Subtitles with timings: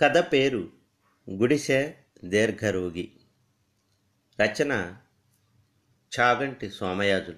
[0.00, 0.68] కథ పేరు
[1.30, 1.94] గుడిసె
[2.24, 3.12] దీర్ఘరోగి.
[4.40, 4.96] రచన
[6.20, 7.36] చాగంటి సోమయాజులు.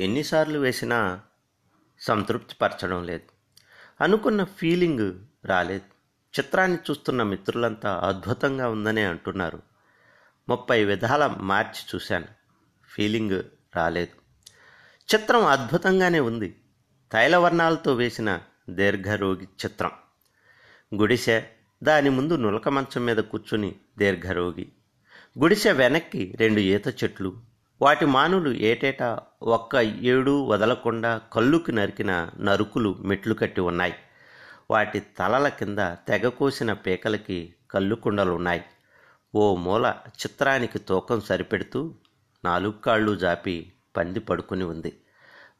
[0.00, 1.20] ఎన్నిసార్లు వేసినా
[2.00, 3.54] సంతృప్తి పరచడం లేదు.
[4.00, 5.84] అనుకున్న ఫీలింగ్ రాలేదు.
[6.40, 9.62] చిత్రాన్ని చూస్తున్న మిత్రులంతా అద్భుతంగా ఉందనే అంటున్నారు.
[10.48, 12.28] ముప్పై విధాల మార్చి చూశాను.
[12.84, 13.42] ఫీలింగ్
[13.76, 14.14] రాలేదు.
[15.14, 16.60] చిత్రం అద్భుతంగానే ఉంది.
[17.12, 18.40] తైలవర్ణాలతో వేసిన
[18.70, 19.90] దీర్ఘరోగి చిత్రం.
[20.94, 21.42] గుడిసె
[21.82, 24.68] దాని ముందు నులక మంచం మీద కూర్చుని దీర్ఘరోగి.
[25.38, 27.36] గుడిసె వెనక్కి రెండు ఈత చెట్లు.
[27.82, 33.94] వాటి మానులు ఏటేటా ఒక్క ఏడు వదలకుండా కళ్ళుకి నరికిన నరుకులు మెట్లు కట్టి ఉన్నాయి.
[34.70, 38.64] వాటి తలల కింద తెగ కోసిన పీకలకి కళ్ళు కుండలు ఉన్నాయి.
[39.34, 41.94] ఓ మూల చిత్రానికి తూకం సరిపెడుతూ
[42.44, 44.92] నాలుగు కాళ్ళు జాపి పంది పడుకుని ఉంది.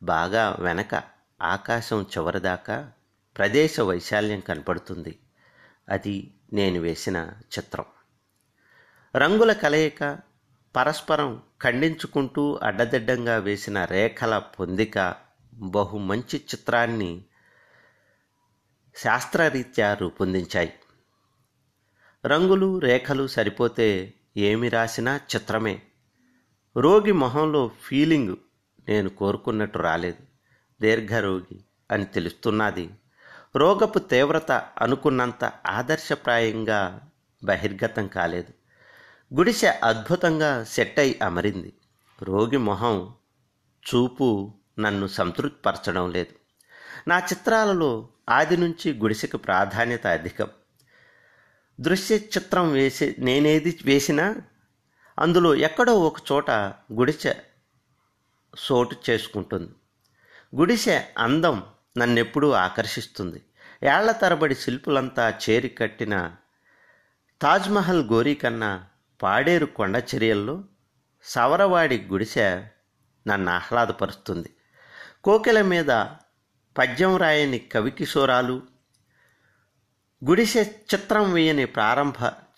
[0.02, 1.02] బాగా వెనక
[1.42, 2.90] ఆకాశం చివరిదాకా
[3.38, 5.18] ప్రదేశ వైశాల్యం కనపడుతుంది.
[5.88, 7.84] అది నేను వేసిన చిత్రం.
[9.16, 10.18] రంగుల కలయిక
[10.76, 15.14] పరస్పరం ఖండించుకుంటూ అడ్డదిడ్డంగా వేసిన రేఖల పొందిక
[15.54, 17.24] బహు మంచి చిత్రాన్ని
[18.96, 20.72] శాస్త్రరీత్యా రూపొందించాయి.
[22.26, 25.82] రంగులు రేఖలు సరిపోతే ఏమి రాసినా చిత్రమే.
[26.76, 28.36] రోగి మొహంలో ఫీలింగ్
[28.88, 30.22] నేను కోరుకున్నట్టు రాలేదు.
[30.82, 32.90] దీర్ఘరోగి అని తెలుస్తున్నది
[33.56, 37.00] రోగపు తీవ్రత అనుకున్నంత ఆదర్శప్రాయంగా
[37.44, 38.52] బహిర్గతం కాలేదు.
[39.34, 41.72] గుడిసె అద్భుతంగా సెట్ అయి అమరింది.
[42.22, 43.14] రోగి మొహం
[43.88, 46.34] చూపు నన్ను సంతృప్తిపరచడం లేదు.
[47.08, 50.48] నా చిత్రాలలో ఆది నుంచి గుడిసెకు ప్రాధాన్యత అధికం.
[51.80, 54.36] దృశ్య చిత్రం వేసి నేనేది వేసినా
[55.18, 56.50] అందులో ఎక్కడో ఒక చోట
[56.92, 57.34] గుడిసె
[58.72, 59.70] చోటు చేసుకుంటుంది.
[60.56, 61.62] గుడిసె అందం
[61.96, 63.42] నన్నెప్పుడూ ఆకర్షిస్తుంది.
[63.82, 66.34] ఏళ్ళ తరబడి శిల్పులంతా చేరి కట్టిన
[67.42, 68.86] తాజ్మహల్ గోరీ కన్నా
[69.22, 70.64] పాడేరు కొండ చర్యల్లో
[71.22, 72.64] సవరవాడి గుడిసె
[73.26, 74.54] నన్ను ఆహ్లాదపరుస్తుంది.
[75.24, 75.90] కోకిల మీద
[76.78, 78.62] పద్యం రాయని కవికిశోరాలు
[80.24, 80.64] గుడిసె
[80.94, 82.14] చిత్రం వేయని ప్రారంభ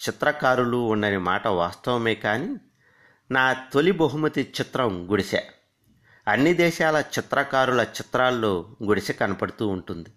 [0.09, 2.57] చిత్రకారులు ఉండని మాట వాస్తవమే కానీ
[3.31, 5.47] నా తొలి బహుమతి చిత్రం గుడిసె.
[6.29, 10.09] అన్ని దేశాల చిత్రకారుల చిత్రాల్లో గుడిసె కనపడుతూ ఉంటుంది.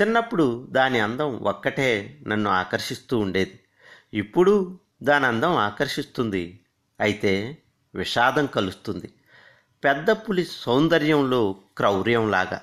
[0.00, 3.60] చిన్నప్పుడు దాని అందం ఒక్కటే నన్ను ఆకర్షిస్తూ ఉండేది.
[4.14, 6.60] ఇప్పుడు దాని అందం ఆకర్షిస్తుంది.
[7.00, 7.58] అయితే
[7.94, 9.12] విషాదం కలుస్తుంది.
[9.84, 12.60] పెద్ద పులి సౌందర్యంలో క్రౌర్యంలాగా.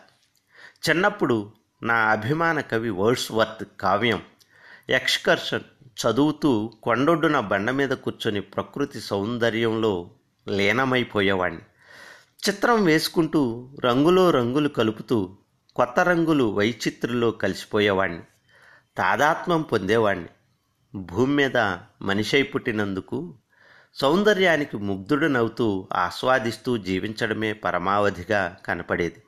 [0.90, 1.52] చిన్నప్పుడు
[1.84, 4.22] నా అభిమాన కవి వర్డ్స్వర్త్ కావ్యం
[4.90, 10.10] ఎక్స్కర్షన్ చదువుతూ కొండొడ్డున బండ మీద కూర్చొని ప్రకృతి సౌందర్యంలో
[10.50, 11.62] లీనమైపోయేవాణ్ణి.
[12.40, 15.38] చిత్రం వేసుకుంటూ రంగులో రంగులు కలుపుతూ
[15.76, 18.22] కొత్త రంగులు వైచిత్రుల్లో కలిసిపోయేవాణ్ణి.
[18.98, 20.28] తాదాత్మ్యం పొందేవాణ్ణి.
[20.96, 21.58] భూమి మీద
[22.02, 23.38] మనిషై పుట్టినందుకు
[23.94, 29.24] సౌందర్యానికి ముగ్ధుడనవుతూ ఆస్వాదిస్తూ జీవించడమే పరమావధిగా కనపడేది.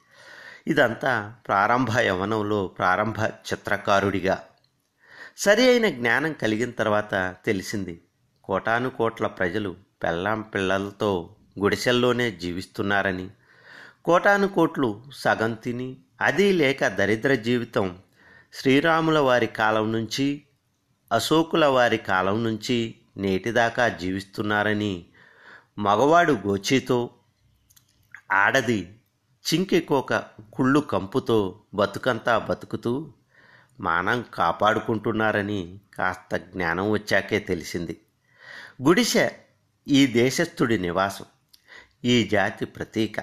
[0.68, 4.44] ఇదంతా ప్రారంభ యవనంలో ప్రారంభ చిత్రకారుడిగా.
[5.38, 8.04] సరి అయిన జ్ఞానం కలిగిన తర్వాత తెలిసింది.
[8.44, 13.30] కోటాను కోట్ల ప్రజలు పెళ్ళాం పిల్లలతో గుడిసెల్లోనే జీవిస్తున్నారని.
[14.06, 17.98] కోటాను కోట్లు సగం తిని అది లేక దరిద్ర జీవితం
[18.54, 20.44] శ్రీరాముల వారి కాలం నుంచి
[21.12, 25.06] అశోకుల వారి కాలం నుంచి నేటిదాకా జీవిస్తున్నారని
[25.78, 27.10] మగవాడు గోచితో
[28.32, 29.00] ఆడది
[29.54, 30.14] చింకెకోక
[30.54, 33.14] కుళ్ళు కంపుతో బతుకంతా బతుకుతూ
[33.80, 38.02] మానం కాపాడుకుంటున్నారని కాస్త జ్ఞానం వచ్చాకే తెలిసింది.
[38.84, 39.30] గుడిసె
[39.88, 41.26] ఈ దేశస్థుడి నివాసం.
[42.06, 43.20] ఈ జాతి ప్రతీక.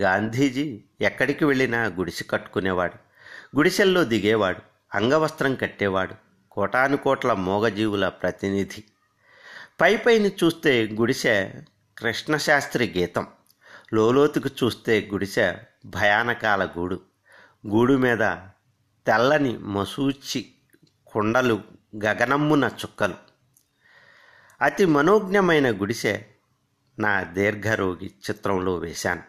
[0.00, 2.94] గాంధీజీ ఎక్కడికి వెళ్ళినా గుడిసె కట్టుకునేవాడు.
[3.56, 4.60] గుడిసెల్లో దిగేవాడు.
[4.94, 6.14] అంగవస్త్రం కట్టేవాడు.
[6.50, 8.84] కోటానుకోట్ల మోగజీవుల ప్రతినిధి.
[9.80, 11.50] పై పైన చూస్తే గుడిసె
[11.98, 13.26] కృష్ణశాస్త్రి గీతం.
[13.94, 15.54] లోలోతుకు చూస్తే గుడిసె
[15.84, 17.00] భయానకాల గూడు.
[17.66, 18.36] గూడు మీద
[19.06, 20.52] తెల్లని మసూచి
[21.06, 21.60] కుండలు
[22.04, 23.14] గగనమ్మున చుక్కలు.
[24.62, 26.26] అతి మనోజ్ఞమైన గుడిసె
[27.00, 29.22] నా దీర్ఘరోగి చిత్రంలో వేశాను.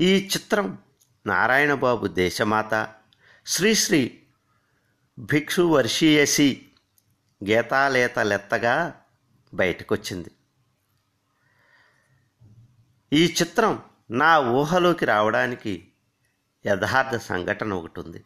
[0.00, 0.78] ఈ చిత్రం
[1.26, 2.92] నారాయణబాబు దేశమాత
[3.46, 4.02] శ్రీశ్రీ
[5.18, 6.48] భిక్షు వర్షీయసి
[7.48, 8.74] గీతాలేతలెత్తగా
[9.54, 10.30] బయటకొచ్చింది.
[13.12, 15.88] ఈ చిత్రం నా ఊహలోకి రావడానికి
[16.66, 18.24] యథార్థ సంఘటన ఒకటి ఉంది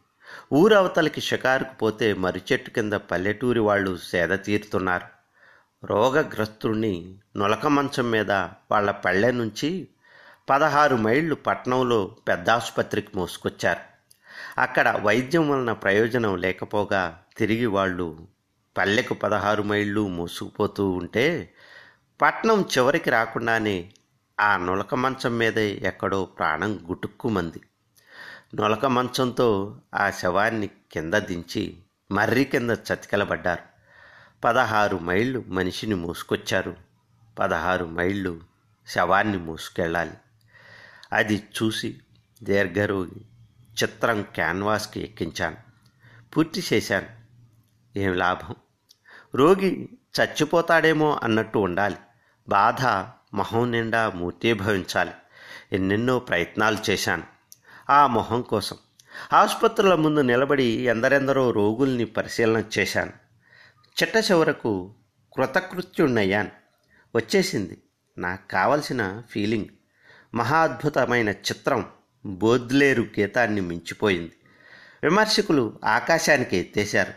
[0.53, 5.14] ఊరవతలకి షికారుకు పోతే మరిచెట్టు కింద పల్లెటూరి వాళ్ళు సేద తీరుతున్నారు.
[5.85, 8.31] రోగగ్రస్తుడిని నులక మంచం మీద
[8.71, 9.87] వాళ్ళ పళ్ళె నుంచి
[10.49, 13.79] పదహారు మైళ్ళు పట్నంలో పెద్ద ఆసుపత్రికి మోసుకొచ్చారు.
[14.61, 18.27] అక్కడ వైద్యం వలన ప్రయోజనం లేకపోగా తిరిగి వాళ్ళు
[18.77, 21.53] పల్లెకు పదహారు మైళ్ళు మోసుకుపోతూ ఉంటే
[22.21, 23.93] పట్నం చివరికి రాకుండానే
[24.39, 27.61] ఆ నులక మంచం మీదే ఎక్కడో ప్రాణం గుటుక్కుమంది.
[28.55, 31.77] నులక మంచంతో ఆ శవాన్ని కింద దించి
[32.11, 33.74] మర్రి కింద చతికలబడ్డారు.
[34.45, 36.75] పదహారు మైళ్ళు మనిషిని మోసుకొచ్చారు.
[37.39, 38.39] పదహారు మైళ్ళు
[38.87, 40.11] శవాన్ని మోసుకెళ్ళాలి.
[41.13, 41.99] అది చూసి
[42.43, 43.21] దీర్ఘరోగి
[43.83, 45.57] చిత్రం క్యాన్వాస్కి ఎక్కించాను.
[46.37, 47.07] పూర్తి చేశాను.
[47.99, 48.55] ఏం లాభం?
[49.35, 49.89] రోగి
[50.21, 51.95] చచ్చిపోతాడేమో అన్నట్టు ఉండాలి.
[52.49, 52.85] బాధ
[53.35, 55.11] మొహం నిండా మూర్తీభవించాలి
[55.73, 57.23] ఎన్నెన్నో ప్రయత్నాలు చేశాను.
[57.89, 58.75] ఆ మొహం కోసం.
[59.33, 63.24] ఆసుపత్రుల ముందు నిలబడి ఎందరెందరో రోగుల్ని పరిశీలన చేశాను.
[64.03, 64.95] చిట్ట చివరకు
[65.35, 66.51] కృతకృత్యుణ్ణయ్యాను.
[67.15, 67.77] వచ్చేసింది.
[68.17, 69.65] నాకు కావలసిన ఫీలింగ్.
[70.33, 71.85] మహా అద్భుతమైన చిత్రం
[72.25, 74.31] బోద్లేరు గీతాన్ని మించిపోయింది.
[75.03, 77.13] విమర్శకులు ఆకాశానికి ఎత్తేశారు.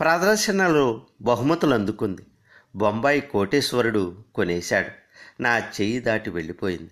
[0.00, 2.22] ప్రదర్శనలో బహుమతులు అందుకుంది.
[2.76, 4.88] బొంబాయి కోటేశ్వరుడు కొనేశాడు.
[5.42, 6.90] నా చెయ్యి దాటి వెళ్ళిపోయింది.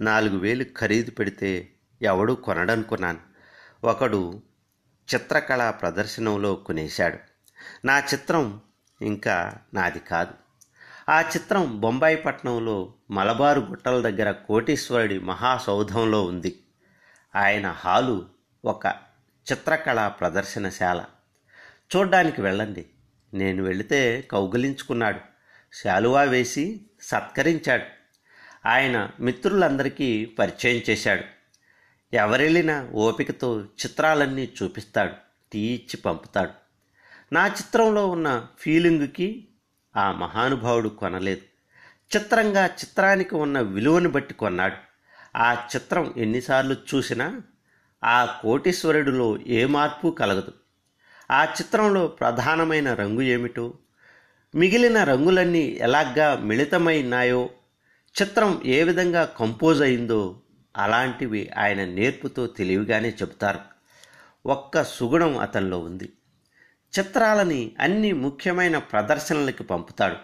[0.00, 1.68] నాలుగు వేలు ఖరీదు పెడితే
[2.02, 3.18] ఎవడు కొనడనుకున్నాను.
[3.84, 4.42] ఒకడు
[5.14, 7.35] చిత్రకళా ప్రదర్శనలో కొనేశాడు.
[7.84, 8.60] నా చిత్రం
[9.02, 10.34] ఇంకా నాది కాదు.
[11.10, 16.62] ఆ చిత్రం బొంబాయి పట్టణంలో మలబారు గుట్టల దగ్గర కోటీశ్వరుడి మహాసౌధంలో ఉంది.
[17.36, 18.26] ఆయన హాలు
[18.64, 18.86] ఒక
[19.52, 21.04] చిత్రకళా ప్రదర్శనశాల.
[21.96, 22.86] చూడ్డానికి వెళ్ళండి.
[23.34, 25.20] నేను వెళితే కౌగిలించుకున్నాడు.
[25.82, 27.84] శాలువా వేసి సత్కరించాడు.
[28.68, 31.24] ఆయన మిత్రులందరికీ పరిచయం చేశాడు.
[32.12, 35.12] ఎవరెళ్ళినా ఓపికతో చిత్రాలన్నీ చూపిస్తాడు.
[35.52, 36.65] టీ ఇచ్చి పంపుతాడు.
[37.32, 39.48] నా చిత్రంలో ఉన్న ఫీలింగ్కి
[39.96, 41.42] ఆ మహానుభావుడు కొనలేదు.
[42.16, 44.76] చిత్రంగా చిత్రానికి ఉన్న విలువను బట్టి కొన్నాడు.
[45.36, 47.40] ఆ చిత్రం ఎన్నిసార్లు చూసినా
[48.04, 50.52] ఆ కోటీశ్వరుడిలో ఏ మార్పు కలగదు.
[51.30, 53.74] ఆ చిత్రంలో ప్రధానమైన రంగు ఏమిటో
[54.54, 57.50] మిగిలిన రంగులన్నీ ఎలాగ్గా మిళితమైనాయో
[58.22, 60.40] చిత్రం ఏ విధంగా కంపోజ్ అయిందో
[60.76, 63.58] అలాంటివి ఆయన నేర్పుతో తెలివిగానే చెబుతారు.
[64.46, 66.12] ఒక్క సుగుణం అతనిలో ఉంది.
[66.98, 70.16] చిత్రాలని అన్ని ముఖ్యమైన ప్రదర్శనలకి పంపుతాడు.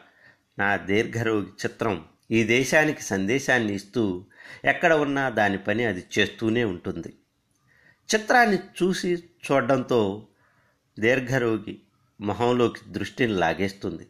[0.58, 4.24] నా దీర్ఘరోగి చిత్రం ఈ దేశానికి సందేశాన్ని ఇస్తూ
[4.64, 7.08] ఎక్కడ ఉన్నా దాని పని అది చేస్తూనే ఉంటుంది.
[8.14, 10.26] చిత్రాన్ని చూసి చూడడంతో
[10.98, 11.80] దీర్ఘరోగి
[12.20, 14.06] మొహంలోకి దృష్టిని లాగేస్తుంది.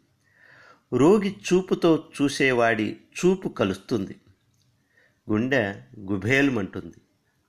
[0.92, 4.16] రోగి చూపుతో చూసేవాడి చూపు కలుస్తుంది.
[5.30, 6.96] గుండె గుబేలుమంటుంది.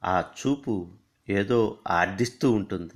[0.04, 0.92] ఆ చూపు
[1.30, 2.94] ఏదో ఆర్డిస్తూ ఉంటుంది.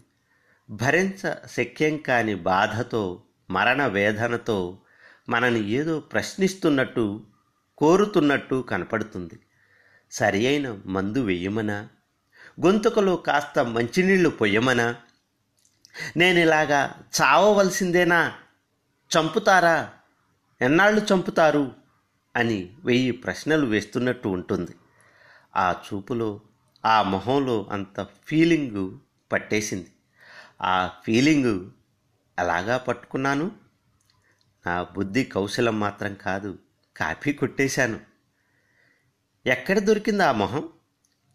[0.70, 3.22] భరించ శక్యం కాని బాధతో
[3.52, 4.78] మరణ వేదనతో
[5.30, 7.24] మనని ఏదో ప్రశ్నిస్తున్నట్టు
[7.78, 9.40] కోరుతున్నట్టు కనపడుతుంది.
[10.12, 11.90] సరి అయిన మందు వేయమనా?
[12.66, 14.96] గొంతుకలో కాస్త మంచినీళ్ళు పొయ్యమనా?
[16.18, 18.34] నేను ఇలాగా చావవలసిందేనా?
[19.18, 19.90] చంపుతారా?
[20.62, 21.72] ఎన్నాళ్ళు చంపుతారు?
[22.36, 24.72] అని వెయ్యి ప్రశ్నలు వేస్తున్నట్టు ఉంటుంది.
[25.56, 26.42] ఆ చూపులో
[26.86, 29.00] ఆ మొహంలో అంత ఫీలింగు
[29.32, 29.88] పట్టేసింది.
[30.62, 31.72] ఆ ఫీలింగు
[32.40, 33.52] అలాగా పట్టుకున్నాను.
[34.68, 36.60] నా బుద్ధి కౌశలం మాత్రం కాదు
[36.98, 38.00] కాపీ కొట్టేశాను.
[39.46, 40.70] ఎక్కడ దొరికింది ఆ మొహం?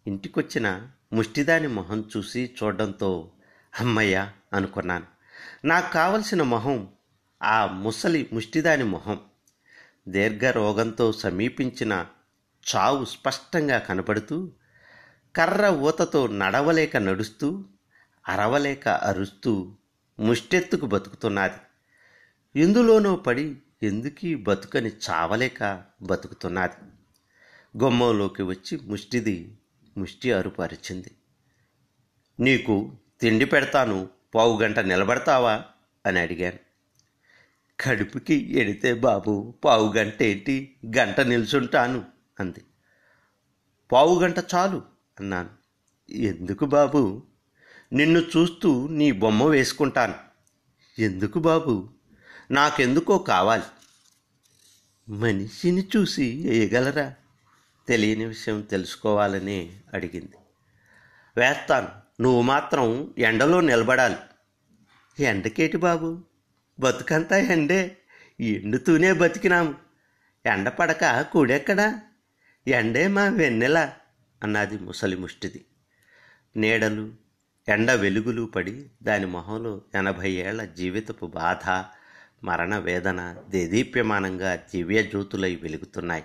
[0.07, 3.33] ఇంటికొచ్చిన ముష్టిదాని మొహం చూసి చూడడంతో
[3.81, 5.07] అమ్మయ్య అనుకున్నాను.
[5.65, 6.89] నాకు కావలసిన మొహం
[7.43, 9.21] ఆ ముసలి ముష్టిదాని మొహం.
[10.09, 12.07] దీర్ఘ రోగంతో సమీపించిన
[12.77, 14.53] చావు స్పష్టంగా కనపడుతూ
[15.37, 17.65] కర్ర ఊతతో నడవలేక నడుస్తూ
[18.29, 19.75] అరవలేక అరుస్తూ
[20.21, 21.57] ముష్టెత్తుకు బతుకుతున్నది.
[22.61, 26.87] ఎందులోనో పడి ఎందుకీ బతుకని చావలేక బతుకుతున్నది?
[27.85, 29.59] గుమ్మంలోకి వచ్చి ముష్టిది
[29.99, 31.11] ముష్టి అరుపరిచింది.
[32.41, 35.65] నీకు తిండి పెడతాను పావుగంట నిలబడతావా?
[36.07, 36.59] అని అడిగాను.
[37.81, 42.05] కడుపుకి ఎడితే బాబు పావు గంట ఏంటి గంట నిల్చుంటాను
[42.41, 42.65] అంది.
[43.93, 44.83] పావుగంట చాలు
[45.21, 45.51] అన్నాను.
[46.13, 47.23] ఎందుకు బాబు?
[47.93, 50.15] నిన్ను చూస్తూ నీ బొమ్మ వేసుకుంటాను.
[50.99, 51.89] ఎందుకు బాబు?
[52.51, 53.63] నాకెందుకో కావాలి.
[55.09, 57.15] మనిషిని చూసి వేయగలరా?
[57.89, 60.37] తెలియని విషయం తెలుసుకోవాలని అడిగింది.
[61.37, 61.89] వేస్తాను.
[62.23, 64.17] నువ్వు మాత్రం ఎండలో నిలబడాలి.
[65.25, 66.25] ఎండకేటి బాబు?
[66.81, 67.99] బతుకంతా ఎండే.
[68.41, 69.75] ఎండుతూనే బతికినాము.
[70.47, 72.01] ఎండ పడక కూడెక్కడా?
[72.69, 73.93] ఎండే మా వెన్నెల
[74.43, 75.65] అన్నది ముసలి ముష్టిది.
[76.57, 77.23] నీడలు
[77.69, 81.85] ఎండ వెలుగులు పడి దాని మొహంలో ఎనభై ఏళ్ళ జీవితపు బాధ
[82.45, 86.25] మరణ వేదన దేదీప్యమానంగా దివ్యజ్యోతులై వెలుగుతున్నాయి.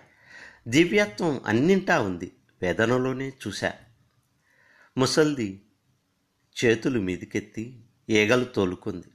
[0.68, 2.32] దివ్యత్వం అన్నింటా ఉంది.
[2.62, 3.74] వేదనలోనే చూశా.
[4.98, 5.62] ముసల్ది
[6.66, 9.08] చేతులు మీదికెత్తి ఈగలు తోలుకుంది.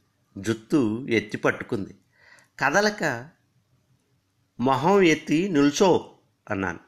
[0.42, 1.98] జుత్తు ఎత్తి పట్టుకుంది.
[2.60, 3.30] కదలక
[4.60, 6.18] మొహం ఎత్తి నిల్చో
[6.50, 6.80] అన్నాను.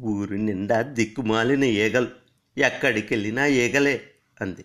[0.00, 2.27] ఊరి నిండా దిక్కుమాలిన ఈగలు.
[2.58, 4.10] ఎక్కడికి వెళ్ళినా ఈగలే
[4.40, 4.64] అంది.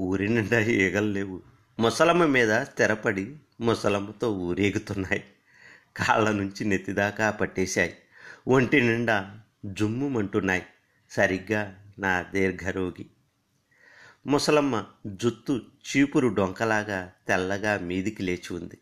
[0.00, 1.42] ఊరి నిండా ఈగలు లేవు.
[1.80, 5.24] ముసలమ్మ మీద స్థిరపడి ముసలమ్మతో ఊరేగుతున్నాయి.
[5.96, 7.96] కాళ్ళ నుంచి నెత్తిదాకా పట్టేశాయి.
[8.48, 10.62] ఒంటి నిండా జుమ్ముమంటున్నాయి.
[11.10, 13.06] సరిగ్గా నా దీర్ఘరోగి.
[14.26, 18.78] ముసలమ్మ జుత్తు చీపురు డొంకలాగా తెల్లగా మీదికి లేచి ఉంది.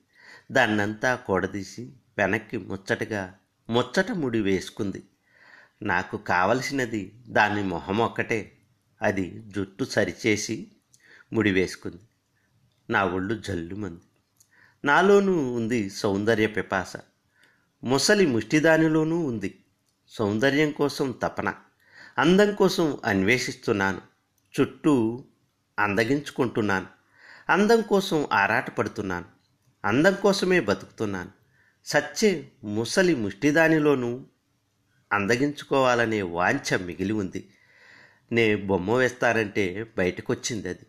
[0.52, 3.34] దాన్నంతా కూడదీసి వెనక్కి ముచ్చటగా
[3.70, 5.02] ముచ్చట ముడి వేసుకుంది.
[5.82, 8.58] నాకు కావలసినది దాని మొహం ఒక్కటే.
[9.02, 10.72] అది జుట్టు సరిచేసి
[11.32, 12.02] ముడి వేసుకుంది.
[12.90, 14.00] నా ఒళ్ళు జల్లుమంది.
[14.84, 16.92] నాలోనూ ఉంది సౌందర్య పిపాస.
[17.84, 19.64] ముసలి ముష్టిదానిలోనూ ఉంది
[20.08, 21.54] సౌందర్యం కోసం తపన.
[22.18, 24.00] అందం కోసం అన్వేషిస్తున్నాను.
[24.60, 25.24] చుట్టూ
[25.78, 26.86] అందగించుకుంటున్నాను.
[27.50, 29.26] అందం కోసం ఆరాటపడుతున్నాను.
[29.84, 31.30] అందం కోసమే బతుకుతున్నాను.
[31.84, 34.26] సచ్చే ముసలి ముష్టిదానిలోనూ
[35.16, 37.48] అందగించుకోవాలనే వాంఛ మిగిలి ఉంది.
[38.32, 40.86] నే బొమ్మ వేస్తానంటే బయటకొచ్చింది అది.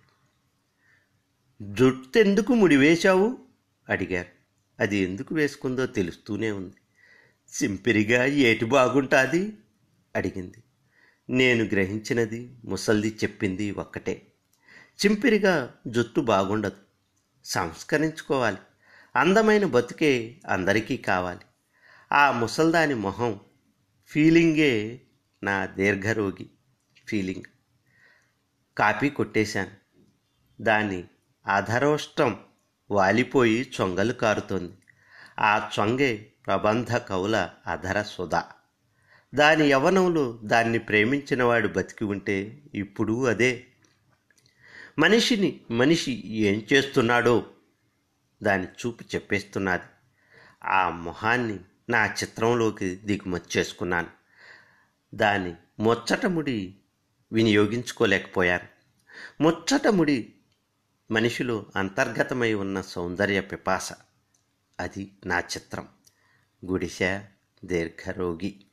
[1.75, 3.37] జుట్టెందుకు ముడివేశావు?
[3.89, 4.27] అడిగారు.
[4.81, 6.75] అది ఎందుకు వేసుకుందో తెలుస్తూనే ఉంది.
[7.49, 9.53] సింపిరిగా ఏటి బాగుంటుంది?
[10.15, 10.63] అడిగింది.
[11.29, 14.27] నేను గ్రహించినది ముసల్ది చెప్పింది ఒక్కటే.
[15.05, 16.75] చింపిరిగా జుట్టు బాగుండదు.
[17.45, 18.57] సంస్కరించుకోవాలి.
[19.15, 21.41] అందమైన బతుకే అందరికీ కావాలి.
[22.11, 23.39] ఆ ముసల్దాని మొహం
[24.09, 25.01] ఫీలింగే
[25.43, 26.49] నా దీర్ఘరోగి
[27.07, 27.43] ఫీలింగ్.
[28.77, 29.71] కాపీ కొట్టేశాను.
[30.63, 31.03] దాని
[31.47, 32.39] అధరోష్టం
[32.91, 34.71] వాలిపోయి చొంగలు కారుతోంది.
[35.39, 38.41] ఆ చొంగే ప్రబంధ కవుల అధర సుధ.
[39.35, 43.65] దాని యవనంలో దాన్ని ప్రేమించినవాడు బతికి ఉంటే ఇప్పుడు అదే.
[44.99, 47.45] మనిషిని మనిషి ఏం చేస్తున్నాడో
[48.43, 49.83] దాని చూపు చెప్పేస్తున్నది.
[50.63, 51.59] ఆ మొహాన్ని
[51.89, 54.07] నా చిత్రంలోకి దిగుమతి చేసుకున్నాను.
[55.15, 56.75] దాని ముచ్చటముడి
[57.31, 58.67] వినియోగించుకోలేకపోయాను.
[59.43, 60.33] ముచ్చటముడి
[61.11, 63.93] మనిషిలో అంతర్గతమై ఉన్న సౌందర్య పిపాస.
[64.79, 65.87] అది నా చిత్రం.
[66.65, 67.21] గుడిసె
[67.65, 68.66] దీర్ఘరోగి.